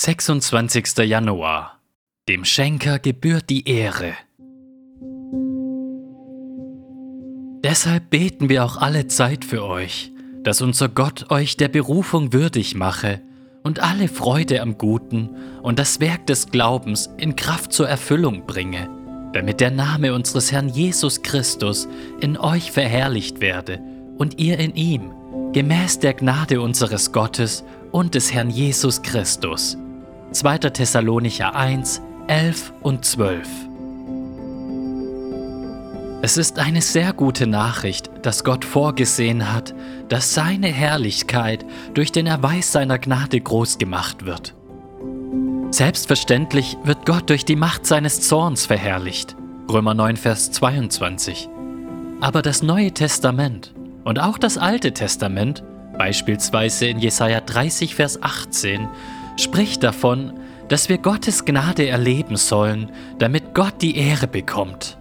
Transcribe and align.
26. 0.00 0.96
Januar. 0.98 1.80
Dem 2.28 2.44
Schenker 2.44 3.00
gebührt 3.00 3.50
die 3.50 3.68
Ehre. 3.68 4.12
Deshalb 7.64 8.08
beten 8.08 8.48
wir 8.48 8.64
auch 8.64 8.76
alle 8.76 9.08
Zeit 9.08 9.44
für 9.44 9.64
euch, 9.64 10.12
dass 10.44 10.62
unser 10.62 10.88
Gott 10.88 11.32
euch 11.32 11.56
der 11.56 11.66
Berufung 11.66 12.32
würdig 12.32 12.76
mache 12.76 13.20
und 13.64 13.80
alle 13.80 14.06
Freude 14.06 14.62
am 14.62 14.78
Guten 14.78 15.30
und 15.62 15.80
das 15.80 15.98
Werk 15.98 16.28
des 16.28 16.52
Glaubens 16.52 17.10
in 17.16 17.34
Kraft 17.34 17.72
zur 17.72 17.88
Erfüllung 17.88 18.46
bringe, 18.46 18.88
damit 19.32 19.58
der 19.58 19.72
Name 19.72 20.14
unseres 20.14 20.52
Herrn 20.52 20.68
Jesus 20.68 21.22
Christus 21.22 21.88
in 22.20 22.36
euch 22.36 22.70
verherrlicht 22.70 23.40
werde 23.40 23.80
und 24.16 24.38
ihr 24.38 24.60
in 24.60 24.76
ihm, 24.76 25.10
gemäß 25.52 25.98
der 25.98 26.14
Gnade 26.14 26.60
unseres 26.60 27.10
Gottes 27.10 27.64
und 27.90 28.14
des 28.14 28.32
Herrn 28.32 28.50
Jesus 28.50 29.02
Christus 29.02 29.76
2. 30.30 30.58
Thessalonicher 30.58 31.56
1, 31.56 32.02
11 32.26 32.72
und 32.82 33.04
12. 33.04 33.48
Es 36.20 36.36
ist 36.36 36.58
eine 36.58 36.82
sehr 36.82 37.14
gute 37.14 37.46
Nachricht, 37.46 38.10
dass 38.22 38.44
Gott 38.44 38.64
vorgesehen 38.64 39.52
hat, 39.52 39.74
dass 40.10 40.34
seine 40.34 40.66
Herrlichkeit 40.66 41.64
durch 41.94 42.12
den 42.12 42.26
Erweis 42.26 42.72
seiner 42.72 42.98
Gnade 42.98 43.40
groß 43.40 43.78
gemacht 43.78 44.26
wird. 44.26 44.54
Selbstverständlich 45.70 46.76
wird 46.84 47.06
Gott 47.06 47.30
durch 47.30 47.44
die 47.44 47.56
Macht 47.56 47.86
seines 47.86 48.20
Zorns 48.20 48.66
verherrlicht. 48.66 49.34
Römer 49.70 49.94
9, 49.94 50.16
Vers 50.16 50.50
22. 50.52 51.48
Aber 52.20 52.42
das 52.42 52.62
Neue 52.62 52.92
Testament 52.92 53.72
und 54.04 54.18
auch 54.18 54.36
das 54.36 54.58
Alte 54.58 54.92
Testament, 54.92 55.62
beispielsweise 55.96 56.86
in 56.86 56.98
Jesaja 56.98 57.40
30, 57.40 57.94
Vers 57.94 58.22
18, 58.22 58.88
spricht 59.38 59.82
davon, 59.82 60.32
dass 60.68 60.88
wir 60.88 60.98
Gottes 60.98 61.44
Gnade 61.44 61.88
erleben 61.88 62.36
sollen, 62.36 62.90
damit 63.18 63.54
Gott 63.54 63.80
die 63.80 63.96
Ehre 63.96 64.26
bekommt. 64.26 64.98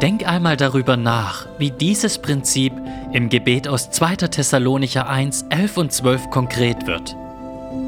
Denk 0.00 0.26
einmal 0.26 0.56
darüber 0.56 0.96
nach, 0.96 1.46
wie 1.58 1.70
dieses 1.70 2.18
Prinzip 2.18 2.72
im 3.12 3.28
Gebet 3.28 3.68
aus 3.68 3.90
2. 3.90 4.16
Thessalonicher 4.16 5.08
1, 5.08 5.46
11 5.50 5.76
und 5.76 5.92
12 5.92 6.30
konkret 6.30 6.86
wird. 6.86 7.14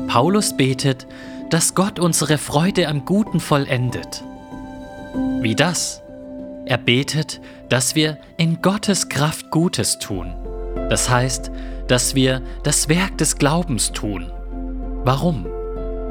Paulus 0.06 0.56
betet, 0.56 1.06
dass 1.50 1.74
Gott 1.74 1.98
unsere 1.98 2.38
Freude 2.38 2.88
am 2.88 3.04
Guten 3.04 3.40
vollendet. 3.40 4.22
Wie 5.40 5.54
das? 5.54 6.02
Er 6.66 6.78
betet, 6.78 7.40
dass 7.68 7.94
wir 7.94 8.18
in 8.36 8.62
Gottes 8.62 9.08
Kraft 9.08 9.50
Gutes 9.50 9.98
tun. 9.98 10.34
Das 10.88 11.10
heißt, 11.10 11.50
dass 11.88 12.14
wir 12.14 12.42
das 12.62 12.88
Werk 12.88 13.18
des 13.18 13.36
Glaubens 13.38 13.92
tun. 13.92 14.30
Warum? 15.04 15.46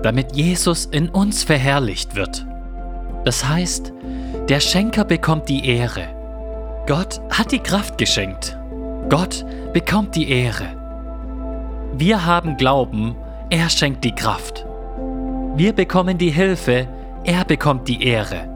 Damit 0.03 0.35
Jesus 0.35 0.85
in 0.85 1.09
uns 1.09 1.43
verherrlicht 1.43 2.15
wird. 2.15 2.45
Das 3.25 3.47
heißt, 3.47 3.93
der 4.49 4.59
Schenker 4.59 5.05
bekommt 5.05 5.49
die 5.49 5.67
Ehre. 5.67 6.07
Gott 6.85 7.21
hat 7.29 7.51
die 7.51 7.59
Kraft 7.59 7.97
geschenkt. 7.97 8.57
Gott 9.09 9.45
bekommt 9.73 10.15
die 10.15 10.29
Ehre. 10.29 10.65
Wir 11.93 12.25
haben 12.25 12.57
Glauben, 12.57 13.15
er 13.49 13.69
schenkt 13.69 14.03
die 14.03 14.15
Kraft. 14.15 14.65
Wir 15.55 15.73
bekommen 15.73 16.17
die 16.17 16.31
Hilfe, 16.31 16.87
er 17.23 17.45
bekommt 17.45 17.87
die 17.87 18.03
Ehre. 18.03 18.49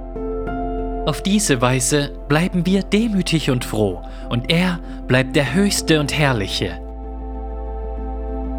Auf 1.05 1.21
diese 1.23 1.61
Weise 1.61 2.11
bleiben 2.27 2.65
wir 2.65 2.83
demütig 2.83 3.49
und 3.49 3.63
froh 3.63 4.01
und 4.29 4.51
er 4.51 4.79
bleibt 5.07 5.35
der 5.35 5.53
Höchste 5.53 5.99
und 5.99 6.17
Herrliche. 6.17 6.81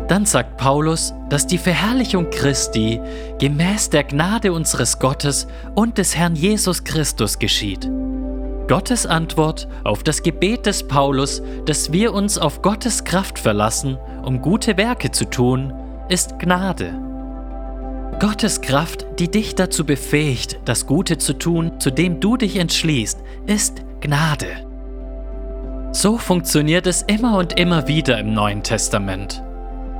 Dann 0.08 0.24
sagt 0.24 0.56
Paulus, 0.56 1.12
dass 1.28 1.46
die 1.46 1.58
Verherrlichung 1.58 2.30
Christi 2.30 3.00
gemäß 3.38 3.90
der 3.90 4.04
Gnade 4.04 4.52
unseres 4.52 4.98
Gottes 4.98 5.46
und 5.74 5.98
des 5.98 6.16
Herrn 6.16 6.34
Jesus 6.34 6.82
Christus 6.82 7.38
geschieht. 7.38 7.90
Gottes 8.68 9.06
Antwort 9.06 9.68
auf 9.84 10.02
das 10.02 10.22
Gebet 10.22 10.66
des 10.66 10.86
Paulus, 10.86 11.42
dass 11.66 11.92
wir 11.92 12.12
uns 12.14 12.38
auf 12.38 12.62
Gottes 12.62 13.04
Kraft 13.04 13.38
verlassen, 13.38 13.98
um 14.24 14.40
gute 14.40 14.76
Werke 14.76 15.10
zu 15.10 15.26
tun, 15.26 15.72
ist 16.08 16.38
Gnade. 16.38 16.92
Gottes 18.18 18.60
Kraft, 18.60 19.06
die 19.18 19.30
dich 19.30 19.54
dazu 19.54 19.84
befähigt, 19.84 20.58
das 20.64 20.86
Gute 20.86 21.18
zu 21.18 21.34
tun, 21.34 21.80
zu 21.80 21.90
dem 21.90 22.18
du 22.20 22.36
dich 22.36 22.56
entschließt, 22.56 23.20
ist 23.46 23.82
Gnade. 24.00 24.66
So 25.92 26.18
funktioniert 26.18 26.86
es 26.86 27.02
immer 27.02 27.38
und 27.38 27.58
immer 27.58 27.88
wieder 27.88 28.18
im 28.18 28.34
Neuen 28.34 28.62
Testament. 28.62 29.42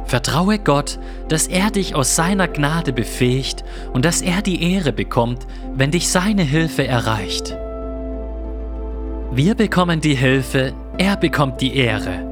Vertraue 0.09 0.59
Gott, 0.59 0.99
dass 1.29 1.47
er 1.47 1.71
dich 1.71 1.95
aus 1.95 2.17
seiner 2.17 2.49
Gnade 2.49 2.95
befähigt 2.95 3.63
und 3.93 4.07
dass 4.07 4.23
er 4.23 4.41
die 4.41 4.73
Ehre 4.73 4.91
bekommt, 4.91 5.47
wenn 5.75 5.91
dich 5.91 6.09
seine 6.09 6.43
Hilfe 6.43 6.87
erreicht. 6.87 7.55
Wir 9.31 9.55
bekommen 9.55 10.01
die 10.01 10.15
Hilfe, 10.15 10.73
er 10.97 11.19
bekommt 11.19 11.61
die 11.61 11.77
Ehre. 11.77 12.25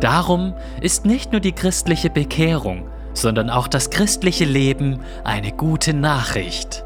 Darum 0.00 0.54
ist 0.80 1.04
nicht 1.04 1.32
nur 1.32 1.40
die 1.40 1.50
christliche 1.50 2.10
Bekehrung, 2.10 2.88
sondern 3.12 3.50
auch 3.50 3.66
das 3.66 3.90
christliche 3.90 4.44
Leben 4.44 5.00
eine 5.24 5.50
gute 5.50 5.92
Nachricht. 5.92 6.84